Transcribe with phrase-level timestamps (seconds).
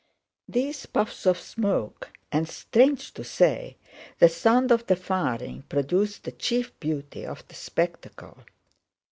[0.49, 3.77] These puffs of smoke and (strange to say)
[4.17, 8.39] the sound of the firing produced the chief beauty of the spectacle.